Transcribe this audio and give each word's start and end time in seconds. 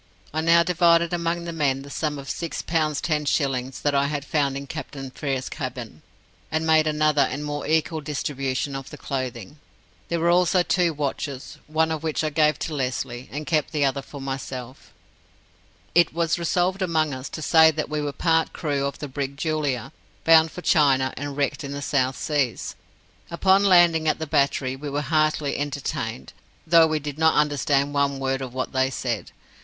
I 0.33 0.41
now 0.41 0.63
divided 0.63 1.13
among 1.13 1.45
the 1.45 1.53
men 1.53 1.83
the 1.83 1.91
sum 1.91 2.17
of 2.17 2.27
six 2.27 2.63
pounds 2.63 3.01
ten 3.01 3.23
shillings 3.25 3.79
that 3.81 3.93
I 3.93 4.07
had 4.07 4.25
found 4.25 4.57
in 4.57 4.65
Captain 4.65 5.11
Frere's 5.11 5.47
cabin, 5.47 6.01
and 6.51 6.65
made 6.65 6.87
another 6.87 7.21
and 7.21 7.45
more 7.45 7.67
equal 7.67 8.01
distribution 8.01 8.75
of 8.75 8.89
the 8.89 8.97
clothing. 8.97 9.59
There 10.09 10.19
were 10.19 10.31
also 10.31 10.63
two 10.63 10.91
watches, 10.91 11.59
one 11.67 11.91
of 11.91 12.01
which 12.01 12.23
I 12.23 12.31
gave 12.31 12.57
to 12.61 12.73
Lesly, 12.73 13.29
and 13.31 13.45
kept 13.45 13.71
the 13.73 13.85
other 13.85 14.01
for 14.01 14.19
myself. 14.19 14.91
It 15.93 16.15
was 16.15 16.39
resolved 16.39 16.81
among 16.81 17.13
us 17.13 17.29
to 17.29 17.43
say 17.43 17.69
that 17.69 17.87
we 17.87 18.01
were 18.01 18.11
part 18.11 18.53
crew 18.53 18.87
of 18.87 18.97
the 18.97 19.07
brig 19.07 19.37
Julia, 19.37 19.91
bound 20.23 20.51
for 20.51 20.61
China 20.63 21.13
and 21.15 21.37
wrecked 21.37 21.63
in 21.63 21.73
the 21.73 21.81
South 21.83 22.17
Seas. 22.17 22.75
Upon 23.29 23.63
landing 23.65 24.07
at 24.07 24.17
the 24.17 24.25
battery, 24.25 24.75
we 24.75 24.89
were 24.89 25.01
heartily 25.01 25.59
entertained, 25.59 26.33
though 26.65 26.87
we 26.87 26.97
did 26.97 27.19
not 27.19 27.35
understand 27.35 27.93
one 27.93 28.17
word 28.17 28.41
of 28.41 28.51
what 28.51 28.71
they 28.73 28.89
said. 28.89 29.31